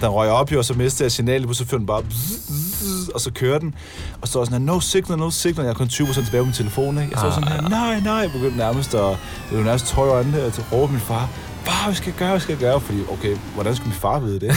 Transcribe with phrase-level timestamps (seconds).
[0.00, 2.02] Den røg op jo, og så mistede jeg signalet, og så førte den bare...
[3.14, 3.74] Og så kører den.
[4.22, 5.64] Og så var sådan her, no signal, no signal.
[5.64, 7.10] Jeg har kun 20% tilbage på min telefon, ikke?
[7.12, 8.14] Jeg så sådan her, nej, nej.
[8.14, 9.16] Jeg begyndte nærmest at...
[9.50, 11.28] Det var nærmest tøj øjnene, og til at råbe min far.
[11.64, 12.80] Far, hvad skal jeg gøre, hvad skal jeg gøre?
[12.80, 14.52] Fordi, okay, hvordan skulle min far vide det?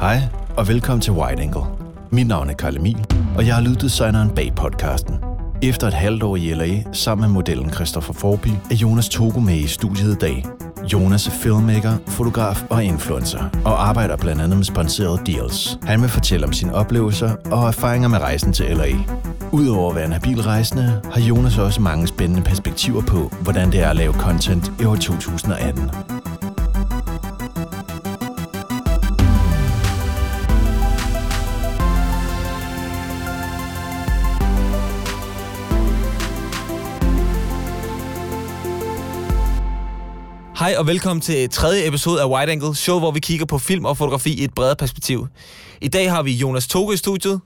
[0.00, 0.20] Hej,
[0.56, 1.62] og velkommen til Wide Angle.
[2.10, 5.14] Mit navn er Karl Emil, og jeg er lyddesigneren bag podcasten.
[5.62, 9.54] Efter et halvt år i LA, sammen med modellen Christopher Forby, er Jonas Togo med
[9.54, 10.46] i studiet i dag.
[10.92, 15.78] Jonas er filmmaker, fotograf og influencer, og arbejder blandt andet med sponsorerede deals.
[15.82, 18.88] Han vil fortælle om sine oplevelser og erfaringer med rejsen til LA.
[19.52, 23.80] Udover at være en habil rejsende, har Jonas også mange spændende perspektiver på, hvordan det
[23.80, 26.19] er at lave content i år 2018.
[40.60, 43.84] Hej og velkommen til tredje episode af Wide Angle, show hvor vi kigger på film
[43.84, 45.26] og fotografi i et bredere perspektiv.
[45.80, 47.40] I dag har vi Jonas Toge i studiet.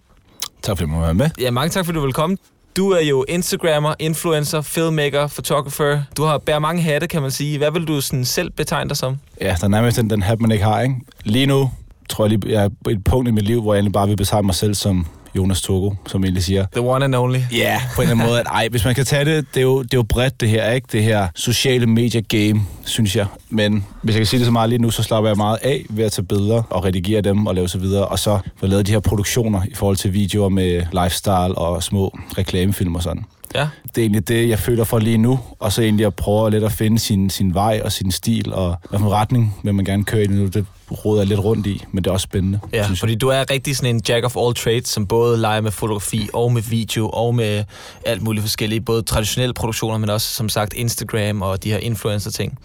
[0.62, 1.30] tak fordi du være med.
[1.40, 2.36] Ja, mange tak fordi du vil komme.
[2.76, 6.02] Du er jo Instagrammer, influencer, filmmaker, photographer.
[6.16, 7.58] Du har bærer mange hatte, kan man sige.
[7.58, 9.16] Hvad vil du sådan selv betegne dig som?
[9.40, 10.94] Ja, der er nærmest den, den hat, man ikke har, ikke?
[11.24, 11.70] Lige nu
[12.08, 14.08] tror jeg, lige, jeg er på et punkt i mit liv, hvor jeg egentlig bare
[14.08, 16.66] vil betegne mig selv som Jonas Togo, som egentlig siger.
[16.72, 17.38] The one and only.
[17.52, 18.40] Ja, yeah, på en eller anden måde.
[18.40, 20.48] At, ej, hvis man kan tage det, det er, jo, det er jo bredt det
[20.48, 20.88] her, ikke?
[20.92, 23.26] Det her sociale media game, synes jeg.
[23.50, 25.84] Men hvis jeg kan sige det så meget lige nu, så slapper jeg meget af
[25.90, 28.06] ved at tage billeder og redigere dem og lave så videre.
[28.06, 32.18] Og så få lavet de her produktioner i forhold til videoer med lifestyle og små
[32.38, 33.24] reklamefilm og sådan.
[33.54, 33.68] Ja.
[33.88, 35.40] Det er egentlig det, jeg føler for lige nu.
[35.58, 38.76] Og så egentlig at prøve lidt at finde sin, sin vej og sin stil, og
[38.90, 40.46] hvilken retning vil man gerne køre i nu.
[40.46, 40.66] Det
[41.04, 42.60] råder jeg lidt rundt i, men det er også spændende.
[42.72, 42.98] Ja, synes jeg.
[42.98, 46.28] fordi du er rigtig sådan en jack of all trades, som både leger med fotografi
[46.32, 47.64] og med video og med
[48.06, 52.30] alt muligt forskellige, både traditionelle produktioner, men også som sagt Instagram og de her influencer
[52.30, 52.58] ting.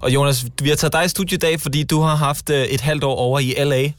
[0.00, 2.64] Og Jonas, vi har taget dig i studiet i dag, fordi du har haft øh,
[2.64, 3.90] et halvt år over i LA,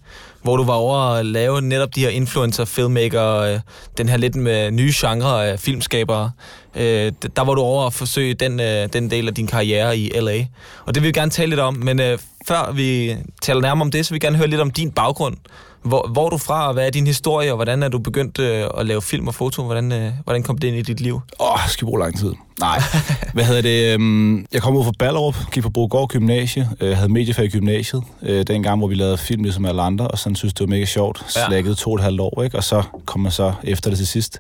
[0.46, 3.60] hvor du var over at lave netop de her influencer, filmmaker, øh,
[3.98, 6.32] den her lidt med nye genre af filmskabere.
[6.76, 10.12] Øh, der var du over at forsøge den, øh, den del af din karriere i
[10.20, 10.46] LA.
[10.86, 13.92] Og det vil vi gerne tale lidt om, men øh, før vi taler nærmere om
[13.92, 15.38] det, så vil vi gerne høre lidt om din baggrund.
[15.84, 18.40] Hvor, hvor er du fra, og hvad er din historie, og hvordan er du begyndt
[18.40, 19.64] øh, at lave film og foto?
[19.64, 21.22] Hvordan, øh, hvordan kom det ind i dit liv?
[21.40, 22.34] Åh, oh, skal bruge lang tid?
[22.60, 22.82] Nej.
[23.34, 23.94] Hvad hedder det?
[23.94, 28.04] øhm, Jeg kom ud fra Ballerup, gik på Brogård Gymnasie, øh, havde mediefag i gymnasiet,
[28.22, 30.68] øh, den gang, hvor vi lavede film ligesom alle andre, og sådan synes det var
[30.68, 31.22] mega sjovt.
[31.36, 31.46] Ja.
[31.48, 32.58] Slækkede to og et halvt år, ikke?
[32.58, 34.40] Og så kom man så efter det til sidst.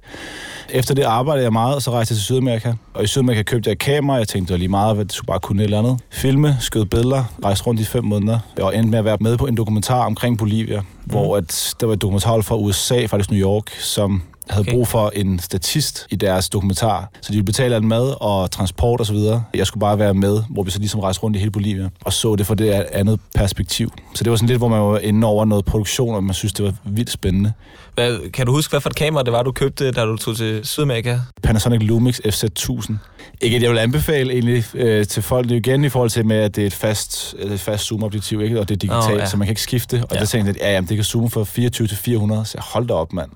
[0.69, 2.73] Efter det arbejdede jeg meget, og så rejste jeg til Sydamerika.
[2.93, 5.13] Og i Sydamerika købte jeg et kamera, jeg tænkte, det var lige meget, at det
[5.13, 5.99] skulle bare kunne et eller andet.
[6.11, 9.45] Filme, skød billeder, rejste rundt i fem måneder, og endte med at være med på
[9.45, 10.85] en dokumentar omkring Bolivia, mm.
[11.05, 14.71] hvor at, der var et dokumentar fra USA, faktisk New York, som havde Okay.
[14.73, 17.09] brug for en statist i deres dokumentar.
[17.21, 19.43] Så de ville betale alt mad og transport og så videre.
[19.53, 22.13] Jeg skulle bare være med, hvor vi så ligesom rejste rundt i hele Bolivia og
[22.13, 23.91] så det fra det andet perspektiv.
[24.15, 26.53] Så det var sådan lidt, hvor man var inde over noget produktion, og man synes,
[26.53, 27.53] det var vildt spændende.
[27.93, 30.35] Hvad, kan du huske, hvad for et kamera det var, du købte, da du tog
[30.37, 31.19] til Sydamerika?
[31.43, 32.93] Panasonic Lumix FZ1000.
[33.41, 36.35] Ikke at jeg vil anbefale egentlig øh, til folk, det igen i forhold til med,
[36.37, 38.59] at det er et fast, et fast zoom-objektiv, ikke?
[38.59, 39.25] og det er digitalt, oh, ja.
[39.25, 40.03] så man kan ikke skifte.
[40.09, 40.19] Og Ja.
[40.19, 42.63] der tænkte jeg, at ja, jamen, det kan zoome fra 24 til 400, så jeg
[42.73, 43.29] hold da op, mand.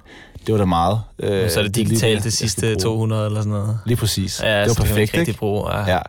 [0.48, 1.02] Det var da meget.
[1.20, 2.76] Øh, så er det lige digitalt det skal sidste bruge.
[2.76, 3.80] 200 eller sådan noget.
[3.86, 4.42] Lige præcis.
[4.44, 5.40] Ja, det var perfekt, rigtig ikke?
[5.40, 5.72] bruge.
[5.78, 5.80] Ja.
[5.80, 5.86] Ja.
[5.92, 6.00] Ja.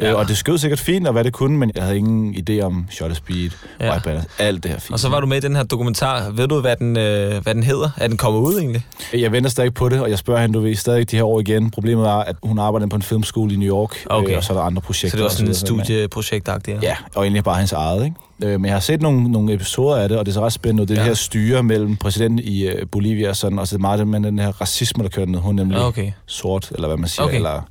[0.00, 0.10] ja.
[0.10, 2.60] Øh, og det skød sikkert fint, og hvad det kunne, men jeg havde ingen idé
[2.60, 3.84] om shutter speed, Ja.
[3.86, 3.90] ja.
[3.92, 4.92] white balance, alt det her fint.
[4.92, 6.30] Og så var du med i den her dokumentar.
[6.30, 7.90] Ved du, hvad den, øh, hvad den hedder?
[7.96, 8.86] Er den kommet ud egentlig?
[9.14, 11.40] Jeg venter stadig på det, og jeg spørger hende, du ved, stadig de her år
[11.40, 11.70] igen.
[11.70, 14.30] Problemet er, at hun arbejder på en filmskole i New York, Okay.
[14.30, 15.08] øh, og så er der andre projekter.
[15.10, 16.82] Så det var sådan et videre, sådan, studieprojektagtigt.
[16.82, 18.16] Ja, og egentlig bare hans eget, ikke?
[18.42, 20.52] Øh, Men jeg har set nogle, nogle episoder af det, og det er så ret
[20.52, 20.82] spændende.
[20.86, 21.00] Det Ja.
[21.00, 24.38] det her styre mellem præsidenten i øh, Bolivia og sådan, og så meget med den
[24.38, 25.38] her racisme, der kører ned.
[25.40, 26.12] Hun er nemlig Ja, okay.
[26.26, 27.24] Sort, eller hvad man siger.
[27.24, 27.36] Okay.
[27.36, 27.68] Eller,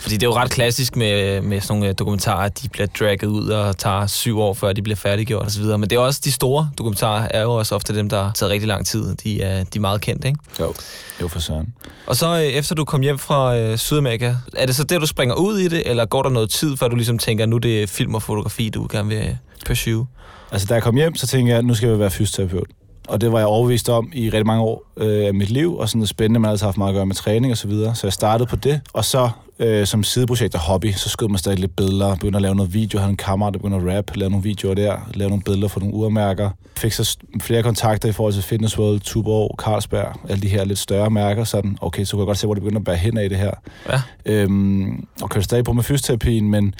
[0.00, 2.86] Fordi det er jo ret klassisk med, med sådan nogle øh, dokumentarer, at de bliver
[2.86, 5.62] dragget ud og tager syv år, før de bliver færdiggjort osv.
[5.64, 8.52] Men det er også de store dokumentarer, er jo også ofte dem, der har taget
[8.52, 9.14] rigtig lang tid.
[9.14, 10.40] De er, de er meget kendte, ikke?
[10.60, 10.74] jo,
[11.22, 11.66] jo for søren.
[12.06, 15.06] Og så øh, efter du kom hjem fra øh, Sydamerika, er det så det, du
[15.06, 17.82] springer ud i det, eller går der noget tid, før du ligesom tænker, nu det
[17.82, 20.06] er film og fotografi, du gerne vil pursue?
[20.52, 22.68] Altså, da jeg kom hjem, så tænkte jeg, at nu skal jeg være fysioterapeut.
[23.08, 25.88] Og det var jeg overbevist om i rigtig mange år øh, af mit liv, og
[25.88, 27.94] sådan noget spændende, man har altid haft meget at gøre med træning og så videre.
[27.94, 31.38] Så jeg startede på det, og så øh, som sideprojekt og hobby, så skød man
[31.38, 34.16] stadig lidt billeder, begyndte at lave noget video, havde en kammerat, der begyndte at rap,
[34.16, 36.50] lavede nogle videoer der, lavede nogle billeder for nogle urmærker.
[36.76, 40.78] Fik så flere kontakter i forhold til Fitness World, Tuborg, Carlsberg, alle de her lidt
[40.78, 43.16] større mærker, sådan, okay, så kunne jeg godt se, hvor det begyndte at bære hen
[43.16, 43.50] af det her.
[43.88, 44.02] Ja.
[44.26, 46.74] Øhm, og kørte stadig på med fysioterapien, men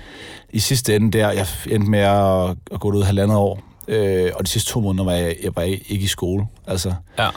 [0.52, 4.44] i sidste ende der, jeg endte med at, at gå ud halvandet år, øh, og
[4.44, 6.46] de sidste to måneder var jeg, jeg var ikke i skole.
[6.66, 7.28] Altså, Ja.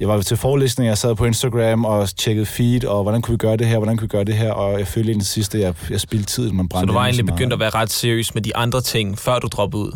[0.00, 3.38] Jeg var til forelæsning, jeg sad på Instagram og tjekkede feed, og hvordan kunne vi
[3.38, 5.54] gøre det her, hvordan kunne vi gøre det her, og jeg følte egentlig til sidst,
[5.54, 7.90] at jeg, jeg spildte tid, man Så brændte du var egentlig begyndt at være ret
[7.90, 9.92] seriøs med de andre ting, før du droppede ud?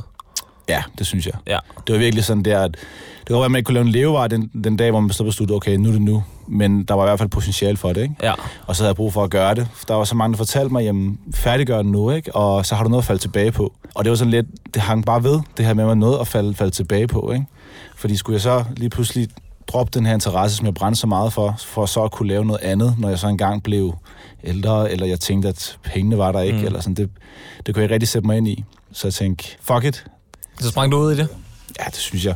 [0.68, 1.34] Ja, det synes jeg.
[1.46, 1.58] Ja.
[1.86, 2.76] Det var virkelig sådan der, at
[3.28, 5.24] det var, at man ikke kunne lave en levevej den, den dag, hvor man så
[5.24, 6.24] besluttede, okay, nu er det nu.
[6.48, 8.14] Men der var i hvert fald potentiale for det, ikke?
[8.22, 8.32] Ja.
[8.66, 9.68] Og så havde jeg brug for at gøre det.
[9.88, 12.36] Der var så mange, der fortalte mig, jamen, færdiggør det nu, ikke?
[12.36, 13.74] Og så har du noget at falde tilbage på.
[13.94, 16.26] Og det var sådan lidt, det hang bare ved, det her med mig noget at
[16.26, 17.46] falde, falde tilbage på, ikke?
[17.96, 19.28] Fordi skulle jeg så lige pludselig
[19.68, 22.44] droppe den her interesse, som jeg brændte så meget for, for så at kunne lave
[22.44, 23.94] noget andet, når jeg så engang blev
[24.44, 26.64] ældre, eller jeg tænkte, at pengene var der ikke, Mm.
[26.64, 27.10] eller sådan, det,
[27.66, 28.64] det kunne jeg ikke rigtig sætte mig ind i.
[28.92, 30.04] Så jeg tænkte, fuck it,
[30.60, 31.28] Så sprang du ud i det?
[31.80, 32.34] Ja, det synes jeg.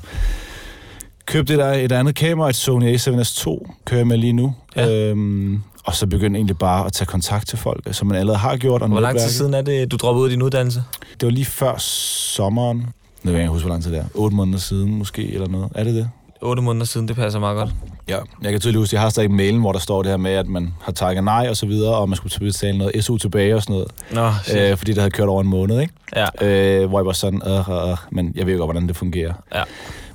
[1.26, 4.55] Købte der et andet kamera, et Sony A7S II, kører jeg med lige nu.
[4.76, 4.90] Ja.
[4.90, 8.56] Øhm, og så begyndte egentlig bare at tage kontakt til folk, som man allerede har
[8.56, 8.82] gjort.
[8.82, 10.82] Og Hvor lang tid siden er det, du droppede ud af din uddannelse?
[11.20, 12.87] Det var lige før sommeren.
[13.23, 14.05] Nu kan jeg huske, hvor lang tid det er.
[14.14, 15.69] 8 måneder siden måske, eller noget.
[15.75, 16.08] Er det det?
[16.42, 17.70] 8 måneder siden, det passer meget godt.
[18.08, 18.18] Ja.
[18.42, 20.46] Jeg kan tydeligt huske, jeg har stadig mailen, hvor der står det her med, at
[20.46, 23.62] man har takket nej og så videre, og man skulle betale noget SU tilbage og
[23.62, 23.88] sådan noget.
[24.10, 24.56] Nå, shit.
[24.56, 25.92] Øh, fordi det havde kørt over en måned, ikke?
[26.16, 26.26] ja.
[26.46, 28.96] Øh, hvor jeg var sådan, øh, øh, øh, men jeg ved jo godt, hvordan det
[28.96, 29.32] fungerer.
[29.54, 29.62] Ja.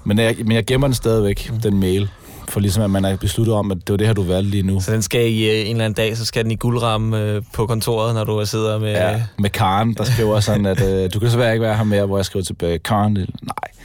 [0.03, 1.61] Men jeg, men jeg gemmer den stadigvæk, mm.
[1.61, 2.09] den mail.
[2.49, 4.63] For ligesom at man er besluttet om, at det var det her, du valgte lige
[4.63, 4.81] nu.
[4.81, 7.41] Så den skal i øh, en eller anden dag, så skal den i guldramme øh,
[7.53, 8.91] på kontoret, når du sidder med...
[8.91, 12.05] Ja, med Karen, der skriver sådan, at øh, du kan desværre ikke være her mere,
[12.05, 13.27] hvor jeg skriver tilbage, Karen, nej,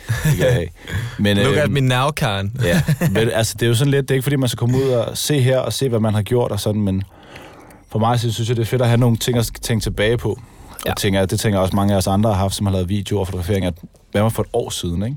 [0.07, 0.73] det kan jeg ikke.
[1.19, 2.57] Men, Look at me now, Karen.
[2.65, 4.77] ja, men, altså, det er jo sådan lidt, det er ikke fordi, man skal komme
[4.77, 7.03] ud og se her og se, hvad man har gjort og sådan, men
[7.93, 10.19] for mig så synes jeg, det er fedt at have nogle ting at tænke tilbage
[10.19, 10.41] på.
[10.87, 10.91] Ja.
[10.91, 13.21] Og tænker, det tænker også mange af os andre har haft, som har lavet videoer
[13.21, 13.71] og fotograferinger.
[14.13, 15.17] Hvad var for et år siden, ikke?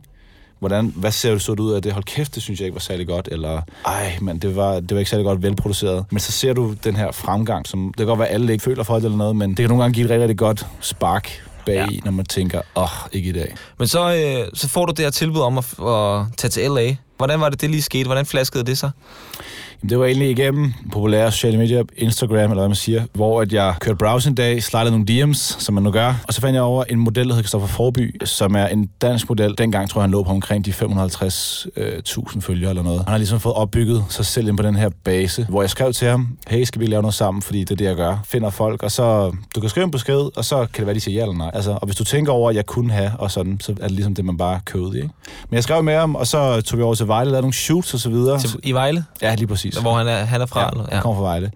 [0.68, 1.94] Hvordan, hvad ser du så ud af det?
[1.94, 3.30] Hold kæft, det synes jeg ikke var særlig godt.
[3.32, 6.06] Eller, ej, men det var, det var ikke særlig godt velproduceret.
[6.12, 8.64] Men så ser du den her fremgang, som det kan godt være, at alle ikke
[8.64, 10.68] føler for det eller noget, men det kan nogle gange give et rigtig, rigtig godt
[10.80, 12.00] spark bag ja.
[12.06, 13.56] når man tænker, åh, oh, ikke i dag.
[13.80, 16.96] Men så, øh, så får du det her tilbud om at, at tage til LA.
[17.18, 18.06] Hvordan var det, det lige skete?
[18.06, 18.92] Hvordan flaskede det sig?
[19.84, 23.54] Jamen, det var egentlig igennem populære sociale medier, Instagram eller hvad man siger, hvor at
[23.54, 26.56] jeg kørte browse en dag, slidede nogle DM's, som man nu gør, og så fandt
[26.56, 29.56] jeg over en model, der hedder Christoffer Forby, som er en dansk model.
[29.58, 33.00] Dengang tror jeg, han lå på omkring de 550.000 følgere eller noget.
[33.00, 35.94] Han har ligesom fået opbygget sig selv ind på den her base, hvor jeg skrev
[35.94, 38.18] til ham, hey, skal vi lave noget sammen, fordi det er det, jeg gør.
[38.26, 41.00] Finder folk, og så, du kan skrive en besked, og så kan det være, de
[41.00, 41.52] siger ja eller nej.
[41.54, 43.92] Altså, og hvis du tænker over, at jeg kunne have, og sådan, så er det
[43.92, 44.96] ligesom det, man bare i.
[44.96, 45.10] Ikke?
[45.50, 47.94] Men jeg skrev med ham, og så tog vi over til Vejle, lavede nogle shoots
[47.94, 48.40] og så videre.
[48.40, 49.04] Til, I Vejle?
[49.22, 49.65] Ja, lige præcis.
[49.82, 50.62] Hvor han er, han er fra?
[50.62, 50.86] Ja, eller?
[50.92, 51.52] han kommer fra Vejle.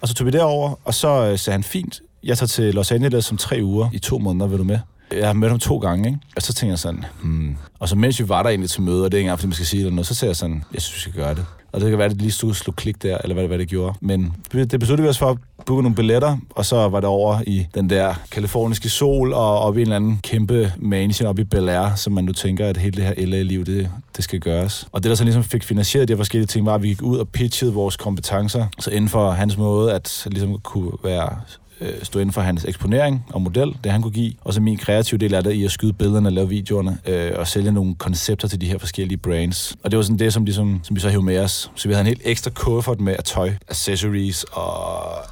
[0.00, 2.92] Og så tog vi derover, og så øh, sagde han, fint, jeg tager til Los
[2.92, 4.78] Angeles om tre uger, i to måneder, vil du med?
[5.12, 6.20] Jeg har mødt ham to gange, ikke?
[6.36, 7.56] Og så tænkte jeg sådan, hmm.
[7.78, 9.46] Og så mens vi var der egentlig til møde, og det er ikke engang, fordi
[9.46, 11.34] man skal sige det eller noget, så sagde jeg sådan, jeg synes, vi skal gøre
[11.34, 11.46] det.
[11.72, 13.68] Og det kan være, at det lige stod slog klik der, eller hvad, hvad det
[13.68, 13.94] gjorde.
[14.00, 17.66] Men det besluttede vi os for booket nogle billetter, og så var det over i
[17.74, 21.68] den der kaliforniske sol, og op i en eller anden kæmpe mansion op i Bel
[21.68, 24.86] Air, som man nu tænker, at hele det her LA-liv, det, det skal gøres.
[24.92, 27.02] Og det, der så ligesom fik finansieret de her forskellige ting, var, at vi gik
[27.02, 31.36] ud og pitchede vores kompetencer, så inden for hans måde at ligesom kunne være
[31.82, 34.32] øh, stå inden for hans eksponering og model, det han kunne give.
[34.40, 37.32] Og så min kreative del af det i at skyde billederne og lave videoerne øh,
[37.36, 39.76] og sælge nogle koncepter til de her forskellige brands.
[39.84, 41.70] Og det var sådan det, som, ligesom, som vi så hævde med os.
[41.74, 44.72] Så vi havde en helt ekstra kuffert med af tøj, accessories og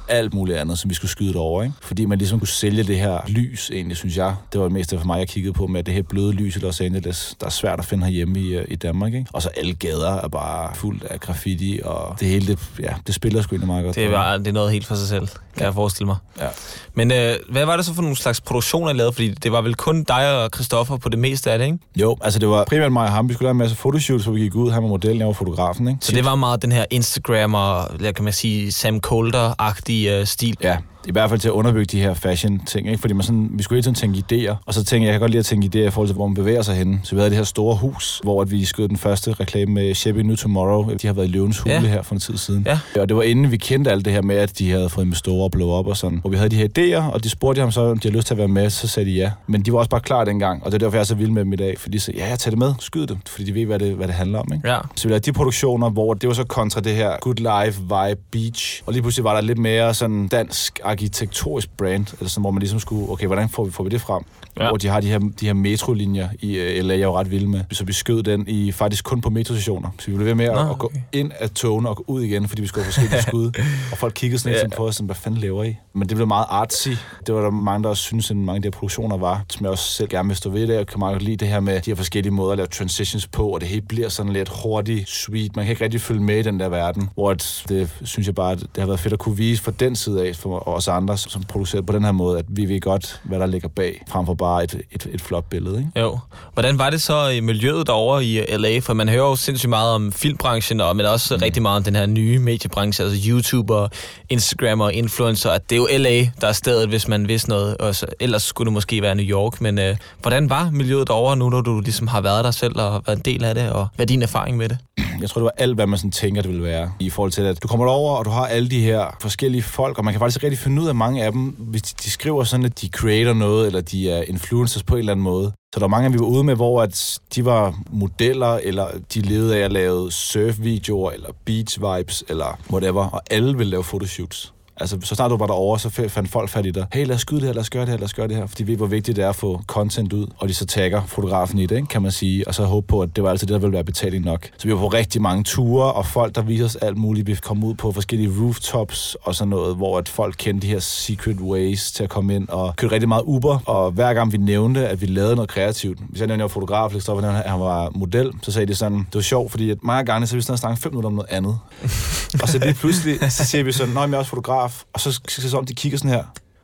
[0.09, 1.63] alt muligt andet, som vi skulle skyde over.
[1.63, 1.75] Ikke?
[1.81, 4.35] Fordi man ligesom kunne sælge det her lys, egentlig, synes jeg.
[4.53, 6.59] Det var det meste for mig, jeg kiggede på med det her bløde lys i
[6.59, 9.13] Los Angeles, der er svært at finde herhjemme i, øh, i Danmark.
[9.13, 9.27] Ikke?
[9.33, 13.15] Og så alle gader er bare fuldt af graffiti, og det hele, det, ja, det
[13.15, 13.95] spiller sgu egentlig meget godt.
[13.95, 15.27] Det er, det er noget helt for sig selv,
[15.57, 16.15] kan jeg forestille mig.
[16.41, 16.47] Ja.
[16.93, 19.13] Men øh, hvad var det så for nogle slags produktioner, I lavede?
[19.13, 21.77] Fordi det var vel kun dig og Christoffer på det meste af det, ikke?
[21.95, 23.29] Jo, altså det var primært mig og ham.
[23.29, 24.71] Vi skulle lave en masse fotoshoots, hvor vi gik ud.
[24.71, 25.99] Han var modellen, jeg var fotografen, ikke?
[26.01, 30.57] Så det var meget den her Instagram og, kan man sige, Sam Colder-agtige øh, stil.
[30.61, 30.77] Ja,
[31.07, 33.01] i hvert fald til at underbygge de her fashion-ting, ikke?
[33.01, 35.19] Fordi man sådan, vi skulle hele tiden tænke idéer, og så tænkte jeg, jeg kan
[35.19, 36.99] godt lide at tænke idéer i forhold til, hvor man bevæger sig henne.
[37.03, 39.93] Så vi havde det her store hus, hvor at vi skød den første reklame med
[39.95, 40.89] Shipping New Tomorrow.
[41.01, 41.79] De har været i Løvens Hule Ja.
[41.79, 42.67] her for en tid siden.
[42.95, 43.01] Ja.
[43.01, 45.43] Og det var inden vi kendte alt det her med, at de havde fået investorer
[45.43, 46.17] og blow op og sådan.
[46.21, 48.27] Hvor vi havde de her idéer, og de spurgte ham så, om de havde lyst
[48.27, 49.31] til at være med, så sagde de ja.
[49.47, 51.29] Men de var også bare klar dengang, og det er derfor, jeg er så vild
[51.29, 51.79] med dem i dag.
[51.79, 53.95] Fordi de sagde, ja, jeg tager det med, skyd det, fordi de ved, hvad det,
[53.95, 54.69] hvad det handler om, ikke?
[54.69, 54.77] Ja.
[54.95, 58.21] Så vi lavede de produktioner, hvor det var så kontra det her Good Life Vibe
[58.31, 58.83] Beach.
[58.85, 62.59] Og lige pludselig var der lidt mere sådan dansk arkitektonisk brand, eller sådan, hvor man
[62.59, 64.23] ligesom skulle, okay, hvordan får vi, får vi det frem?
[64.57, 64.63] Ja.
[64.63, 64.69] Ja.
[64.69, 67.31] Hvor de har de her, de her metrolinjer i uh, LA, jeg er jo ret
[67.31, 67.61] vild med.
[67.71, 69.89] Så vi skød den i faktisk kun på metrostationer.
[69.99, 70.99] Så vi blev ved med at, Nå, at gå okay.
[71.13, 73.51] ind af togene og gå ud igen, fordi vi skulle have forskellige skud.
[73.91, 74.63] Og folk kiggede sådan Ja.
[74.63, 75.75] lidt på os, sådan, hvad fanden laver I?
[75.93, 76.89] Men det blev meget artsy.
[77.27, 79.63] Det var der mange, der også synes, at mange af de her produktioner var, som
[79.63, 80.73] jeg også selv gerne vil stå ved det.
[80.73, 83.27] Jeg kan meget godt lide det her med de her forskellige måder at lave transitions
[83.27, 85.55] på, og det hele bliver sådan lidt hurtigt, sweet.
[85.55, 88.35] Man kan ikke rigtig følge med i den der verden, hvor at det synes jeg
[88.35, 90.80] bare, at det har været fedt at kunne vise fra den side af, for, og
[90.81, 93.67] os andre, som producerer på den her måde, at vi ved godt, hvad der ligger
[93.67, 95.77] bag, frem for bare et, et, et flot billede.
[95.77, 95.99] Ikke?
[95.99, 96.19] Jo.
[96.53, 98.79] Hvordan var det så i miljøet derovre i LA?
[98.79, 101.41] For man hører jo sindssygt meget om filmbranchen, og men også mm.
[101.41, 103.87] rigtig meget om den her nye mediebranche, altså YouTuber,
[104.29, 105.51] Instagram og influencer.
[105.51, 107.77] At det er jo LA, der er stedet, hvis man vidste noget.
[107.77, 109.61] Og så, ellers skulle det måske være New York.
[109.61, 113.03] Men øh, hvordan var miljøet derovre nu, når du ligesom har været der selv og
[113.05, 113.71] været en del af det?
[113.71, 114.77] Og hvad er din erfaring med det?
[115.21, 116.91] Jeg tror, det var alt, hvad man sådan tænker, det ville være.
[116.99, 119.97] I forhold til, at du kommer over, og du har alle de her forskellige folk,
[119.97, 122.43] og man kan faktisk rigtig finde ud af mange af dem, hvis de, de skriver
[122.43, 125.51] sådan, at de creator noget, eller de er influencers på en eller anden måde.
[125.73, 129.21] Så der var mange, vi var ude med, hvor at de var modeller, eller de
[129.21, 134.53] levede af at lave surfvideoer, eller beach vibes, eller whatever, og alle ville lave photoshoots.
[134.77, 136.85] Altså, så snart du var derovre, så fandt folk fat i dig.
[136.93, 138.35] Hey, lad os skyde det her, lad os gøre det her, lad os gøre det
[138.35, 138.47] her.
[138.47, 141.01] Fordi vi ved, hvor vigtigt det er at få content ud, og de så tagger
[141.07, 142.47] fotografen i det, ikke, kan man sige.
[142.47, 144.49] Og så håbe på, at det var altid det, der ville være betaling nok.
[144.57, 147.27] Så vi var på rigtig mange ture, og folk, der viser os alt muligt.
[147.27, 150.79] Vi kom ud på forskellige rooftops og sådan noget, hvor at folk kendte de her
[150.79, 153.59] secret ways til at komme ind og kørte rigtig meget Uber.
[153.65, 156.43] Og hver gang vi nævnte, at vi lavede noget kreativt, hvis jeg nævnte, at jeg
[156.43, 159.69] var fotograf, eller at han var model, så sagde de sådan, det var sjovt, fordi
[159.69, 161.59] at mange gange, så vi sådan snakke fem minutter om noget andet.
[162.41, 164.60] og så lige pludselig, så siger vi sådan, nej, jeg er også fotograf.
[164.93, 166.23] Og så skal så om, de kigger sådan her.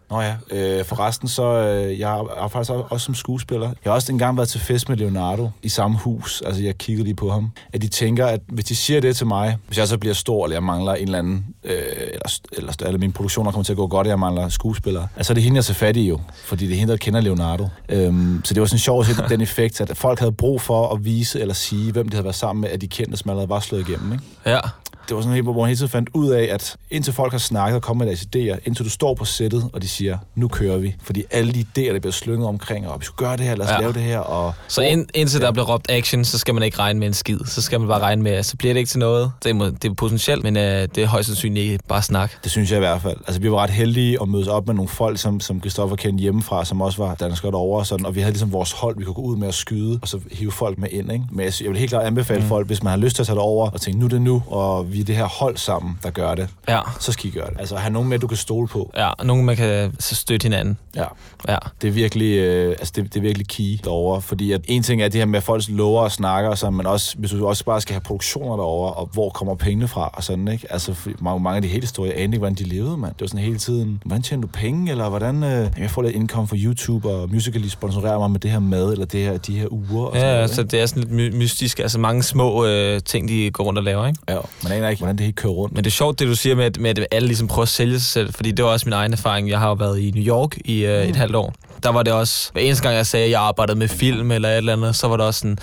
[0.10, 3.68] Nå ja, øh, forresten så, øh, jeg er faktisk også som skuespiller.
[3.68, 6.42] Jeg har også engang været til fest med Leonardo i samme hus.
[6.46, 7.52] Altså, jeg kiggede lige på ham.
[7.74, 10.46] At de tænker, at hvis de siger det til mig, hvis jeg så bliver stor,
[10.46, 11.74] eller jeg mangler en eller anden, øh,
[12.14, 15.08] eller, eller alle mine produktioner kommer til at gå godt, og jeg mangler skuespillere.
[15.16, 16.20] Altså, det er hende, jeg ser fat i jo.
[16.46, 17.68] Fordi det er hende, der kender Leonardo.
[17.90, 20.94] Øhm, så det var sådan sjovt at se den effekt, at folk havde brug for
[20.94, 23.50] at vise eller sige, hvem de havde været sammen med, at de kendte, som allerede
[23.50, 24.12] var slået igennem.
[24.12, 24.24] Ikke?
[24.46, 24.60] Ja
[25.08, 27.40] det var sådan helt, hvor man hele tiden fandt ud af, at indtil folk har
[27.40, 30.48] snakket og kommet med deres idéer, indtil du står på sættet, og de siger, nu
[30.48, 30.96] kører vi.
[31.04, 33.66] Fordi alle de idéer, der bliver slynget omkring, og vi skal gøre det her, lad
[33.66, 33.80] os ja.
[33.80, 34.20] lave det her.
[34.20, 35.46] Og, så ind, indtil ja.
[35.46, 37.40] der bliver råbt action, så skal man ikke regne med en skid.
[37.46, 39.32] Så skal man bare regne med, at så bliver det ikke til noget.
[39.44, 42.32] Det er, det er potentielt, men uh, det er højst sandsynligt ikke bare snak.
[42.44, 43.18] Det synes jeg i hvert fald.
[43.28, 46.22] Altså, vi var ret heldige at mødes op med nogle folk, som, som Christoffer kendte
[46.22, 49.04] hjemmefra, som også var danskere derovre, og, sådan, og vi havde ligesom vores hold, vi
[49.04, 51.12] kunne gå ud med at skyde, og så hive folk med ind.
[51.12, 51.26] Ikke?
[51.32, 52.48] Men jeg, jeg vil helt klart anbefale mm.
[52.48, 54.22] folk, hvis man har lyst til at tage det over og tænke, nu er det
[54.22, 56.80] nu, og vi er det her hold sammen der gør det, ja.
[57.00, 57.60] så skal I gøre det.
[57.60, 58.92] Altså have nogen med, du kan stole på.
[58.98, 60.78] Ja, nogen man kan så støtte hinanden.
[60.96, 61.06] Ja.
[61.48, 61.58] ja.
[61.82, 65.02] Det er virkelig, øh, altså det, det, er virkelig key derovre, fordi at en ting
[65.02, 67.48] er det her med, at folk lover og snakker, og sådan, men også, hvis du
[67.48, 70.68] også bare skal have produktioner derovre, og hvor kommer pengene fra, og sådan, ikke?
[70.70, 73.14] Altså, mange, mange af de hele historier, jeg anede ikke, hvordan de levede, mand.
[73.14, 76.16] Det var sådan hele tiden, hvordan tjener du penge, eller hvordan, øh, jeg får lidt
[76.16, 79.60] indkomst fra YouTube, og Musical.ly sponsorerer mig med det her mad, eller det her, de
[79.60, 80.06] her uger.
[80.06, 83.02] Og ja, sådan noget, så det er sådan lidt my- mystisk, altså mange små øh,
[83.06, 84.20] ting, de går rundt og laver, ikke?
[84.30, 85.76] Ja, man aner ikke, hvordan det hele kører rundt.
[85.76, 87.70] Men det er sjovt, det du siger med, at, med, at alle ligesom prøver at
[87.70, 89.50] sælge sig selv, fordi det var også min egen erfaring.
[89.50, 91.16] Jeg har jo været i New York i øh, et mm.
[91.16, 91.54] halvt år.
[91.84, 94.50] Der var det også, hver eneste gang jeg sagde, at jeg arbejdede med film eller
[94.50, 95.58] et eller andet, så var det også sådan,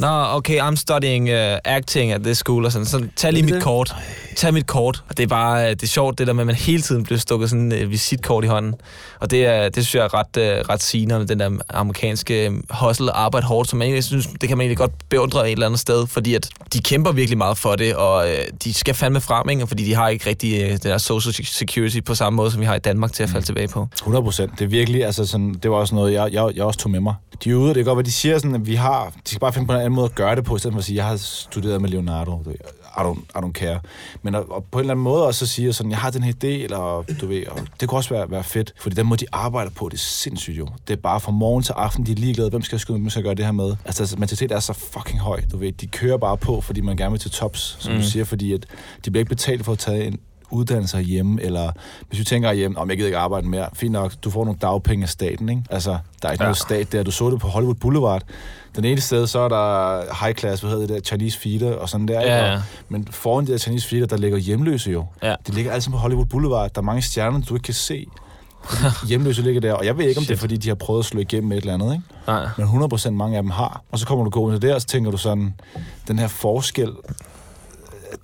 [0.00, 2.86] Nå, okay, I'm studying uh, acting at this school, og sådan.
[2.86, 3.94] Så tag lige mit kort.
[4.36, 5.04] Tag mit kort.
[5.08, 7.18] Og det er bare, det er sjovt, det der med, at man hele tiden bliver
[7.18, 8.74] stukket sådan et uh, visitkort i hånden.
[9.20, 12.52] Og det, er, det synes jeg er ret, uh, ret sigende med den der amerikanske
[12.70, 15.80] hustle, arbejde hårdt, som jeg synes, det kan man egentlig godt beundre et eller andet
[15.80, 19.48] sted, fordi at de kæmper virkelig meget for det, og uh, de skal fandme frem,
[19.48, 19.66] ikke?
[19.66, 22.66] fordi de har ikke rigtig uh, det der social security på samme måde, som vi
[22.66, 23.46] har i Danmark til at falde mm.
[23.46, 23.88] tilbage på.
[23.94, 24.58] 100 procent.
[24.58, 27.00] Det er virkelig, altså sådan, det var også noget, jeg, jeg, jeg også tog med
[27.00, 27.14] mig.
[27.44, 29.40] De er ude, det kan godt være, de siger sådan, at vi har, de skal
[29.40, 30.96] bare finde på en anden måde at gøre det på, i stedet for at sige,
[30.96, 32.42] jeg har studeret med Leonardo.
[32.96, 33.80] I don't, I don't care.
[34.22, 36.32] Men at, at på en eller anden måde også sige sådan, jeg har den her
[36.32, 39.26] idé, eller du ved, og det kunne også være, være fedt, fordi den måde, de
[39.32, 40.68] arbejder på, det er sindssygt jo.
[40.88, 43.22] Det er bare fra morgen til aften, de er ligeglade, hvem skal jeg skynde, skal
[43.22, 43.76] gøre det her med.
[43.84, 45.72] Altså, altså mentalitet er så fucking høj, du ved.
[45.72, 47.98] De kører bare på, fordi man gerne vil til tops, som mm.
[47.98, 48.66] du siger, fordi at
[49.04, 50.18] de bliver ikke betalt for at tage en,
[50.50, 51.72] uddannelse hjemme, eller
[52.08, 54.58] hvis du tænker hjemme, om jeg gider ikke arbejde mere, fint nok, du får nogle
[54.62, 55.62] dagpenge af staten, ikke?
[55.70, 56.48] Altså, der er ikke ja.
[56.48, 57.02] noget stat der.
[57.02, 58.22] Du så det på Hollywood Boulevard.
[58.76, 61.88] Den ene sted, så er der high class, hvad hedder det der, Chinese feeder og
[61.88, 62.20] sådan der.
[62.20, 62.60] Ja, ja.
[62.88, 65.06] Men foran de der Chinese feeder, der ligger hjemløse jo.
[65.22, 65.34] Ja.
[65.46, 66.70] De ligger altid på Hollywood Boulevard.
[66.74, 68.06] Der er mange stjerner, du ikke kan se.
[69.08, 70.28] hjemløse ligger der, og jeg ved ikke, om Shit.
[70.28, 72.04] det er, fordi de har prøvet at slå igennem med et eller andet, ikke?
[72.26, 72.48] Nej.
[72.56, 73.82] Men 100% mange af dem har.
[73.92, 75.54] Og så kommer du gående der, og så tænker du sådan,
[76.08, 76.90] den her forskel,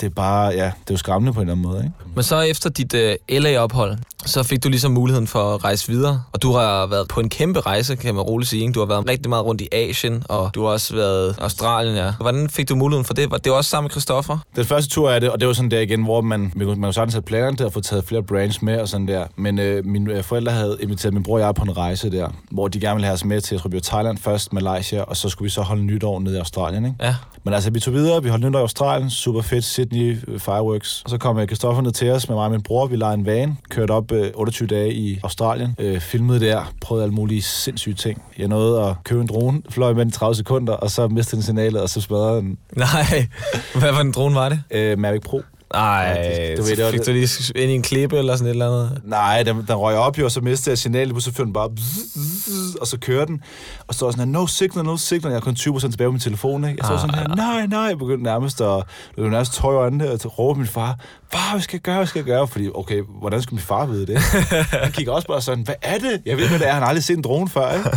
[0.00, 2.14] det er bare, ja, det er jo skræmmende på en eller anden måde, ikke?
[2.14, 5.88] Men så efter dit uh, øh, LA-ophold, så fik du ligesom muligheden for at rejse
[5.88, 6.23] videre.
[6.32, 8.62] Og du har været på en kæmpe rejse, kan man roligt sige.
[8.62, 8.73] Ikke?
[8.73, 11.96] Du har været rigtig meget rundt i Asien, og du har også været i Australien,
[11.96, 12.12] ja.
[12.20, 13.44] Hvordan fik du muligheden for det?
[13.44, 14.38] Det var også sammen med Christoffer?
[14.56, 16.92] Den første tur er det, og det var sådan der igen, hvor man, man jo
[16.92, 19.26] sådan sat planerne til at få taget flere brands med og sådan der.
[19.37, 22.28] Men øh, mine øh, forældre havde inviteret min bror og jeg på en rejse der,
[22.50, 25.02] hvor de gerne ville have os med til, jeg tror, vi var Thailand først, Malaysia,
[25.02, 26.96] og så skulle vi så holde nytår nede i Australien, ikke?
[27.00, 27.14] Ja.
[27.44, 31.02] Men altså, vi tog videre, vi holdt nytår i Australien, super fedt, Sydney øh, Fireworks.
[31.04, 33.26] Og så kom Christoffer ned til os med mig og min bror, vi lejede en
[33.26, 37.94] van, kørte op øh, 28 dage i Australien, øh, filmede der, prøvede alle mulige sindssyge
[37.94, 38.22] ting.
[38.38, 41.42] Jeg nåede at købe en drone, fløj med den 30 sekunder, og så mistede den
[41.42, 42.58] signalet, og så smadrede den.
[42.76, 43.26] Nej,
[43.72, 44.62] hvad for en drone var det?
[44.70, 45.42] Øh, Mavic Pro.
[45.75, 46.54] Nej.
[46.56, 47.28] Du du ved, det fik det- du lige
[47.62, 49.00] ind i en klippe eller sådan et eller andet?
[49.04, 51.70] Nej, den, den røg op jo, og så mistede jeg signalet, så førte den bare...
[51.70, 53.42] bzz, bzz, Og så kører den.
[53.87, 55.30] Og så var sådan her, no signal, no signal.
[55.30, 56.76] Jeg har kun 20% tilbage på min telefon, ikke?
[56.80, 57.80] Jeg så Ah, sådan her, nej, nej.
[57.80, 58.82] Jeg begyndte nærmest at...
[59.16, 60.99] Det var nærmest tøj øjnene, og så råbte min far,
[61.32, 62.49] far, hvad skal jeg gøre, hvad skal jeg gøre?
[62.49, 64.18] Fordi, okay, hvordan skulle min far vide det?
[64.82, 66.23] Han kigger også bare sådan, hvad er det?
[66.26, 66.73] Jeg ved, hvad det er.
[66.73, 67.90] Han har aldrig set en drone før, ikke?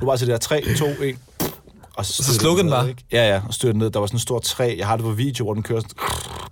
[0.00, 1.16] Det var så det der 3, 2, 1...
[1.96, 2.94] Og så, styrtede slukkede den bare?
[3.12, 3.90] Ja, ja, og styrte ned.
[3.90, 4.74] Der var sådan en stor træ.
[4.78, 5.96] Jeg har det på video, hvor den kører sådan...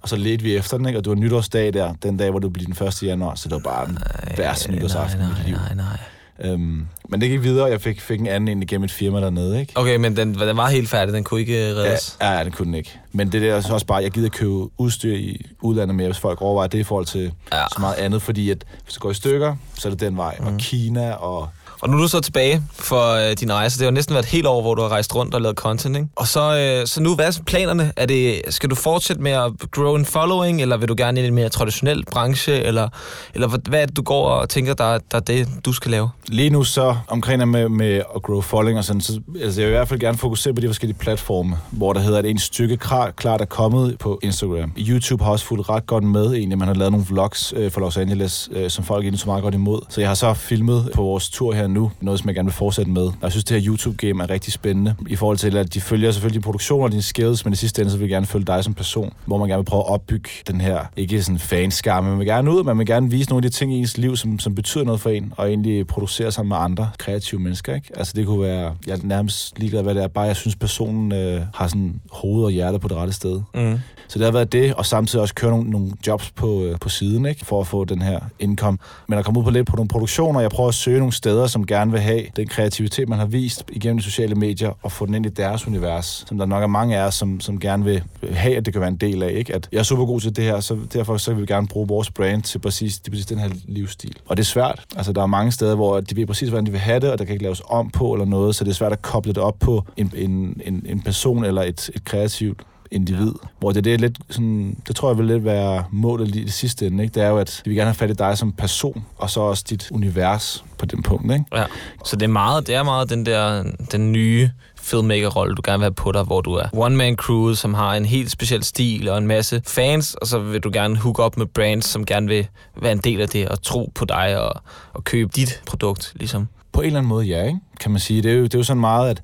[0.05, 0.99] Og så ledte vi efter den, ikke?
[0.99, 3.03] Og det var nytårsdag der, den dag, hvor det blev den 1.
[3.03, 3.35] januar.
[3.35, 3.99] Så det var bare den
[4.37, 5.55] værste nytårsaften i nej, mit liv.
[5.57, 6.51] nej, nej.
[6.53, 9.21] Øhm, men det gik videre, og jeg fik, fik en anden ind igennem et firma
[9.21, 9.73] dernede, ikke?
[9.77, 12.17] Okay, men den, den var helt færdig, den kunne ikke øh, Ja, reddes.
[12.21, 12.99] ja, ja, det kunne den ikke.
[13.13, 16.19] Men det der er så også bare, jeg gider købe udstyr i udlandet mere, hvis
[16.19, 17.57] folk overvejer det i forhold til Ja.
[17.59, 17.65] ja.
[17.75, 20.37] så meget andet, fordi at hvis det går i stykker, så er det den vej.
[20.41, 20.47] Mm.
[20.47, 21.49] Og Kina og...
[21.85, 23.79] Og nu er du så tilbage for øh, din rejse.
[23.79, 25.57] Det har jo næsten været et helt år, hvor du har rejst rundt og lavet
[25.57, 26.09] content, ikke?
[26.17, 27.93] Og så, øh, så nu, hvad er planerne?
[27.97, 31.25] Er det, skal du fortsætte med at grow en following, eller vil du gerne ind
[31.25, 32.89] i en mere traditionel branche, eller,
[33.35, 36.11] eller hvad, er det, du går og tænker, der, der er det, du skal lave?
[36.27, 39.69] Lige nu så, omkring det med, med at grow following og sådan, så altså jeg
[39.69, 42.39] vil i hvert fald gerne fokusere på de forskellige platforme, hvor der hedder, at en
[42.39, 44.73] stykke klar, klart er kommet på Instagram.
[44.79, 46.59] YouTube har også fulgt ret godt med egentlig.
[46.59, 49.43] Man har lavet nogle vlogs øh, fra Los Angeles, øh, som folk egentlig så meget
[49.43, 49.81] godt imod.
[49.89, 52.55] Så jeg har så filmet på vores tur her nu, noget som jeg gerne vil
[52.55, 53.03] fortsætte med.
[53.03, 56.11] Og jeg synes, det her YouTube-game er rigtig spændende, i forhold til, at de følger
[56.11, 58.45] selvfølgelig din produktion og dine skills, men i sidste ende, så vil jeg gerne følge
[58.45, 62.01] dig som person, hvor man gerne vil prøve at opbygge den her, ikke sådan fanskar,
[62.01, 63.99] men man vil gerne ud, man vil gerne vise nogle af de ting i ens
[63.99, 67.75] liv, som, som betyder noget for en, og egentlig producere sammen med andre kreative mennesker,
[67.75, 67.89] ikke?
[67.97, 71.13] Altså det kunne være, jeg er nærmest ligeglad, hvad det er, bare jeg synes, personen
[71.13, 73.41] øh, har sådan hoved og hjerte på det rette sted.
[73.55, 73.79] Mm.
[74.09, 76.89] Så det har været det, og samtidig også køre nogle, nogle jobs på, øh, på
[76.89, 77.45] siden, ikke?
[77.45, 78.79] for at få den her income.
[79.09, 81.47] Men at komme ud på lidt på nogle produktioner, jeg prøver at søge nogle steder,
[81.55, 85.07] som gerne vil have den kreativitet, man har vist igennem de sociale medier, og få
[85.07, 87.85] den ind i deres univers, som der nok er mange af os, som, som gerne
[87.85, 89.33] vil have, at det kan være en del af.
[89.33, 89.55] Ikke?
[89.55, 91.89] At jeg er super god til det her, så derfor så vil vi gerne bruge
[91.89, 94.17] vores brand til præcis, til præcis den her livsstil.
[94.27, 94.85] Og det er svært.
[94.97, 97.19] Altså, der er mange steder, hvor de ved præcis, hvordan de vil have det, og
[97.19, 99.43] der kan ikke laves om på eller noget, så det er svært at koble det
[99.43, 103.33] op på en, en, en, en person eller et, et kreativt individ.
[103.43, 103.49] Ja.
[103.59, 106.45] Hvor det, det er lidt sådan, det tror jeg vil lidt være målet lige i
[106.45, 107.15] det sidste ende, ikke?
[107.15, 109.41] Det er jo, at vi vil gerne have fat i dig som person, og så
[109.41, 111.45] også dit univers på den punkt, ikke?
[111.55, 111.65] Ja.
[112.05, 114.51] Så det er meget, det er meget den der den nye
[114.85, 118.05] filmmaker-rolle, du gerne vil have på dig, hvor du er one-man crew, som har en
[118.05, 121.47] helt speciel stil og en masse fans, og så vil du gerne hook op med
[121.47, 122.49] brands, som gerne vil
[122.83, 126.49] være en del af det og tro på dig og, og købe dit produkt, ligesom.
[126.73, 127.59] På en eller anden måde, ja, ikke?
[127.81, 128.23] kan man sige.
[128.23, 129.23] Det er, jo, det er jo sådan meget, at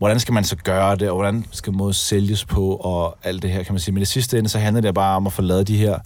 [0.00, 3.50] hvordan skal man så gøre det, og hvordan skal måde sælges på, og alt det
[3.50, 3.92] her, kan man sige.
[3.92, 5.98] Men i det sidste ende, så handler det bare om at få lavet de her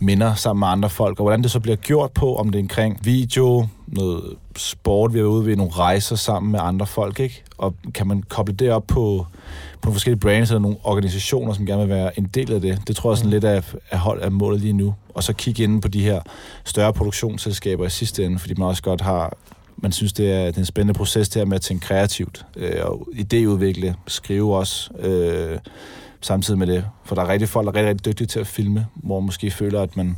[0.00, 2.62] minder sammen med andre folk, og hvordan det så bliver gjort på, om det er
[2.62, 7.42] omkring video, noget sport, vi er ude ved nogle rejser sammen med andre folk, ikke?
[7.58, 9.26] Og kan man koble det op på,
[9.72, 12.80] på nogle forskellige brands eller nogle organisationer, som gerne vil være en del af det.
[12.88, 14.94] Det tror jeg sådan lidt er, er, hold, er målet lige nu.
[15.14, 16.20] Og så kigge ind på de her
[16.64, 19.36] større produktionsselskaber i sidste ende, fordi man også godt har
[19.82, 22.46] man synes, det er, det er en spændende proces det her med at tænke kreativt
[22.56, 25.58] øh, og idéudvikle, skrive også øh,
[26.20, 26.84] samtidig med det.
[27.04, 29.26] For der er rigtig folk, der er rigtig, rigtig dygtige til at filme, hvor man
[29.26, 30.16] måske føler, at man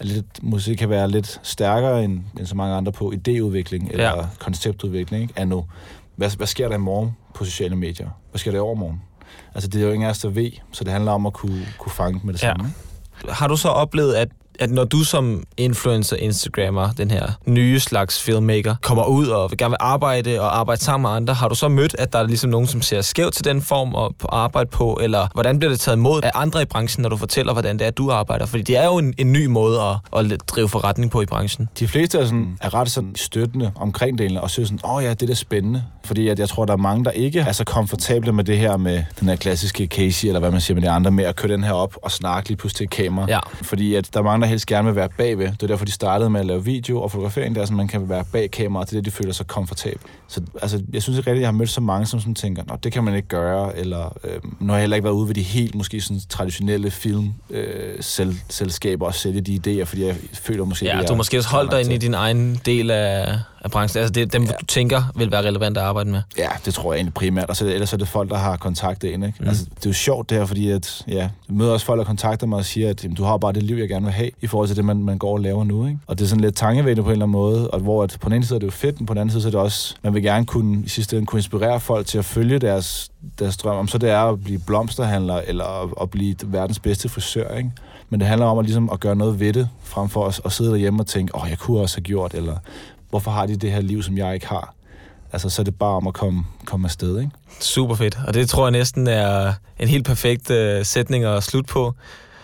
[0.00, 4.04] er lidt, måske kan være lidt stærkere end, end så mange andre på idéudvikling eller
[4.16, 4.26] Ja.
[4.38, 5.22] konceptudvikling.
[5.22, 5.34] Ikke?
[5.36, 5.62] Anno.
[6.16, 8.08] Hvad, hvad sker der i morgen på sociale medier?
[8.30, 9.02] Hvad sker der i overmorgen?
[9.54, 11.66] Altså, det er jo ingen af os, der ved, så det handler om at kunne,
[11.78, 12.48] kunne fange med det Ja.
[12.48, 12.72] samme.
[13.28, 14.28] Har du så oplevet, at
[14.60, 19.58] at når du som influencer, instagrammer, den her nye slags filmmaker, kommer ud og vil
[19.58, 22.26] gerne vil arbejde og arbejde sammen med andre, har du så mødt, at der er
[22.26, 25.80] ligesom nogen, som ser skævt til den form at arbejde på, eller hvordan bliver det
[25.80, 28.46] taget imod af andre i branchen, når du fortæller, hvordan det er, du arbejder?
[28.46, 31.68] Fordi det er jo en, en ny måde at, at drive forretning på i branchen.
[31.78, 35.04] De fleste er, sådan, er ret sådan støttende omkring det, og synes sådan, åh oh
[35.04, 35.84] ja, det er da spændende.
[36.04, 38.76] Fordi at jeg tror, der er mange, der ikke er så komfortable med det her
[38.76, 41.52] med den her klassiske Casey, eller hvad man siger med de andre, med at køre
[41.52, 43.26] den her op og snakke lige pludselig til kamera.
[43.28, 43.38] Ja.
[43.62, 45.46] Fordi at der er mange, der helst gerne vil være bagved.
[45.46, 48.08] Det er derfor, de startede med at lave video og fotografering, der så man kan
[48.08, 48.90] være bag kameraet.
[48.90, 50.00] Det er det, de føler sig komfortabel.
[50.28, 52.62] Så altså, jeg synes ikke rigtigt, at jeg har mødt så mange, som sådan tænker,
[52.68, 55.28] Nå, det kan man ikke gøre, eller øh, nu har jeg heller ikke været ude
[55.28, 57.94] ved de helt måske sådan traditionelle film øh,
[59.00, 61.80] og sælge de idéer, fordi jeg føler måske, Ja, du har måske også holdt dig
[61.80, 64.00] inde i din egen del af, af branchen.
[64.00, 64.52] Altså det dem, ja.
[64.60, 66.22] du tænker vil være relevant at arbejde med.
[66.38, 67.48] Ja, det tror jeg egentlig primært.
[67.48, 69.24] Og så, ellers er det folk, der har kontaktet ind.
[69.24, 69.38] Ikke?
[69.40, 69.48] Mm.
[69.48, 72.04] Altså, det er jo sjovt det her, fordi at, ja, jeg møder også folk, der
[72.04, 74.30] kontakter mig og siger, at jamen, du har bare det liv, jeg gerne vil have,
[74.40, 75.86] i forhold til det, man, man går og laver nu.
[75.86, 75.98] Ikke?
[76.06, 78.28] Og det er sådan lidt tankevækkende på en eller anden måde, og hvor at på
[78.28, 79.60] den ene side er det jo fedt, men på den anden side så er det
[79.60, 83.10] også, man vil gerne kunne, i sidste ende kunne inspirere folk til at følge deres,
[83.38, 87.08] deres drøm, om så det er at blive blomsterhandler, eller at, at blive verdens bedste
[87.08, 87.56] frisør.
[87.56, 87.70] Ikke?
[88.10, 90.52] Men det handler om at, ligesom, at gøre noget ved det, frem for at, at
[90.52, 92.56] sidde derhjemme og tænke, åh, oh, jeg kunne også have gjort, eller
[93.12, 94.74] hvorfor har de det her liv, som jeg ikke har?
[95.32, 97.30] Altså, så er det bare om at komme, komme afsted, ikke?
[97.60, 98.18] Super fedt.
[98.26, 101.94] Og det tror jeg næsten er en helt perfekt uh, sætning at slutte på.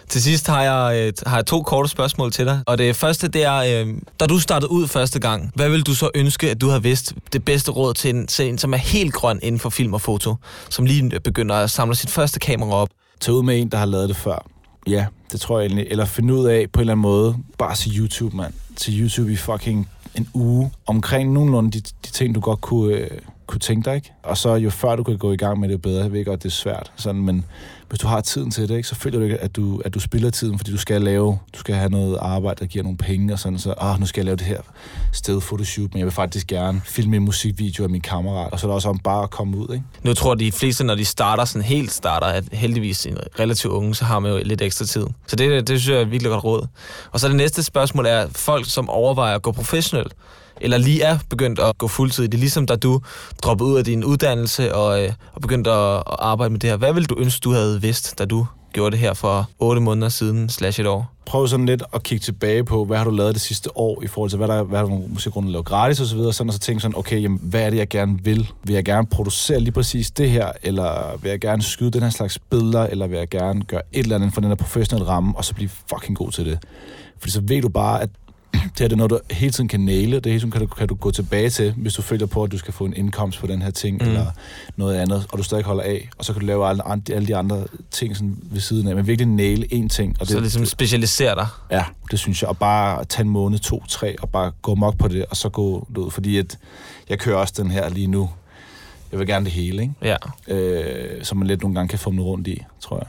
[0.09, 2.61] Til sidst har jeg, øh, har jeg to korte spørgsmål til dig.
[2.67, 5.95] Og det første, det er, øh, da du startede ud første gang, hvad vil du
[5.95, 8.79] så ønske, at du havde vidst det bedste råd til en, til en som er
[8.79, 10.35] helt grøn inden for film og foto,
[10.71, 12.89] som lige begynder at samle sit første kamera op?
[13.21, 14.47] Tag ud med en, der har lavet det før.
[14.87, 15.87] Ja, det tror jeg egentlig.
[15.91, 18.53] Eller finde ud af på en eller anden måde, bare se YouTube, mand.
[18.77, 23.19] Til YouTube i fucking en uge omkring nogenlunde de, de ting, du godt kunne, øh,
[23.49, 23.97] kunne tænke dig.
[23.97, 24.13] Ikke?
[24.23, 26.03] Og så jo før du kan gå i gang med det, bedre.
[26.03, 26.93] Jeg ved godt, det er svært.
[26.97, 27.45] Sådan, men
[27.89, 30.01] hvis du har tiden til det, ikke, så føler du ikke, at du, at du
[30.01, 33.33] spiller tiden, fordi du skal lave, du skal have noget arbejde, der giver nogle penge,
[33.33, 34.61] og sådan, så ah, nu skal jeg lave det her
[35.13, 38.67] sted photoshoot, men jeg vil faktisk gerne filme en musikvideo af min kammerat, og så
[38.67, 39.73] er det også om bare at komme ud.
[39.73, 39.85] Ikke?
[40.03, 43.73] Nu tror jeg, de fleste, når de starter sådan helt starter, at heldigvis en relativt
[43.73, 45.07] unge, så har man jo lidt ekstra tid.
[45.27, 46.67] Så det, det synes jeg er virkelig godt råd.
[47.13, 50.13] Og så det næste spørgsmål er, folk, som overvejer at gå professionelt,
[50.61, 52.25] eller lige er begyndt at gå fuldtid.
[52.25, 53.01] i Det ligesom, da du
[53.43, 56.77] droppede ud af din uddannelse og, øh, og begyndte at, at arbejde med det her.
[56.77, 60.09] Hvad ville du ønske, du havde vidst, da du gjorde det her for 8 måneder
[60.09, 61.15] siden, slash et år?
[61.27, 64.07] Prøv sådan lidt at kigge tilbage på, hvad har du lavet det sidste år, i
[64.07, 66.59] forhold til, hvad der, hvad har du musikgrunde lavet gratis osv., og sådan, og så
[66.59, 68.51] tænke sådan, okay, jamen, hvad er det, jeg gerne vil?
[68.65, 72.11] Vil jeg gerne producere lige præcis det her, eller vil jeg gerne skyde den her
[72.11, 75.37] slags billeder, eller vil jeg gerne gøre et eller andet for den her professionelle ramme,
[75.37, 76.59] og så blive fucking god til det?
[77.19, 78.11] Fordi så ved du bare, at
[78.53, 80.17] det er det noget, du hele tiden kan næle.
[80.17, 82.53] Det hele tiden kan du, kan du gå tilbage til, hvis du føler på, at
[82.53, 84.09] du skal få en indkomst på den her ting, mm.
[84.09, 84.27] eller
[84.77, 86.09] noget andet, og du stadig holder af.
[86.19, 86.83] Og så kan du lave alle,
[87.13, 88.97] alle de andre ting sådan ved siden af.
[88.97, 90.17] Men virkelig næle én ting.
[90.21, 91.47] Og det, så ligesom specialisere dig?
[91.71, 92.49] Ja, det synes jeg.
[92.49, 95.49] Og bare tage en måned, to, tre, og bare gå mok på det, og så
[95.49, 96.11] gå ud.
[96.11, 96.59] Fordi at
[97.09, 98.31] jeg kører også den her lige nu.
[99.13, 99.95] Jeg vil gerne det hele, ikke?
[100.03, 100.17] Ja.
[100.49, 103.07] Øh, som man lidt nogle gange kan få rundt i, tror jeg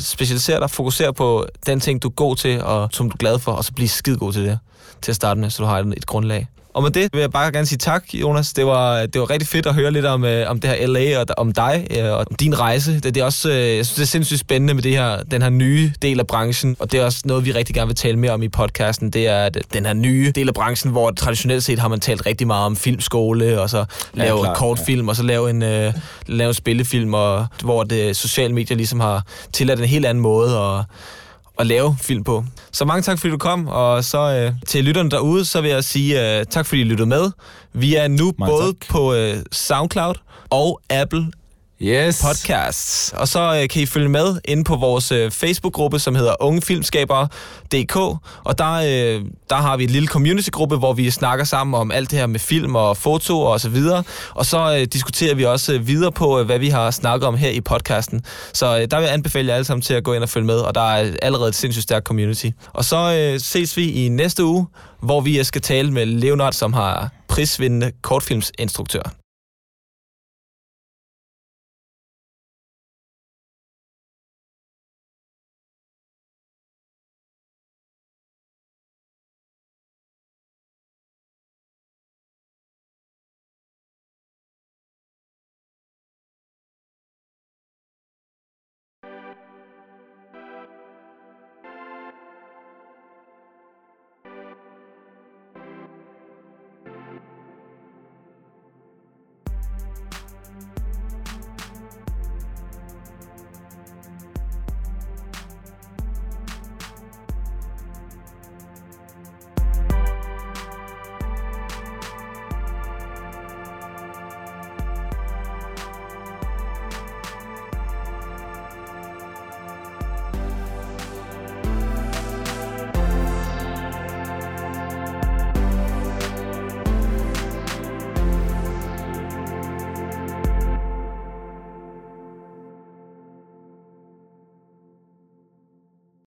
[0.00, 3.38] specialisere dig, fokusere på den ting, du er god til, og som du er glad
[3.38, 4.58] for, og så blive skide god til det
[5.02, 6.46] til at starte med, så du har et, et grundlag.
[6.74, 8.52] Og med det vil jeg bare gerne sige tak, Jonas.
[8.52, 11.20] Det var, det var rigtig fedt at høre lidt om, øh, om det her LA
[11.20, 12.94] og om dig øh, og din rejse.
[12.94, 15.42] Det, det er også, øh, jeg synes, det er sindssygt spændende med det her, den
[15.42, 16.76] her nye del af branchen.
[16.78, 19.10] Og det er også noget, vi rigtig gerne vil tale mere om i podcasten.
[19.10, 22.46] Det er den her nye del af branchen, hvor traditionelt set har man talt rigtig
[22.46, 25.10] meget om filmskole, og så lave ja, klar, kortfilm, ja.
[25.10, 25.94] og så lave en, øh,
[26.26, 30.58] lave en spillefilm, og, hvor det sociale medier ligesom har tilladt en helt anden måde
[30.58, 30.84] at
[31.60, 32.44] at lave film på.
[32.72, 35.84] Så mange tak, fordi du kom, og så øh, til lytterne derude, så vil jeg
[35.84, 37.30] sige øh, tak, fordi I lyttede med.
[37.72, 38.88] Vi er nu mange både tak.
[38.88, 40.14] på øh, SoundCloud
[40.50, 41.26] og Apple
[41.82, 42.22] yes.
[42.22, 43.12] podcasts.
[43.16, 47.96] Og så øh, kan I følge med inde på vores øh, Facebook-gruppe, som hedder ungefilmskabere.dk.
[48.44, 52.10] Og der, øh, der har vi en lille community-gruppe, hvor vi snakker sammen om alt
[52.10, 54.02] det her med film og foto og så videre.
[54.34, 57.36] Og så øh, diskuterer vi også øh, videre på, øh, hvad vi har snakket om
[57.36, 58.22] her i podcasten.
[58.52, 60.46] Så øh, der vil jeg anbefale jer alle sammen til at gå ind og følge
[60.46, 62.46] med, og der er allerede et sindssygt stærkt community.
[62.72, 64.66] Og så øh, ses vi i næste uge,
[65.02, 69.19] hvor vi skal tale med Leonard, som har prisvindende kortfilmsinstruktør.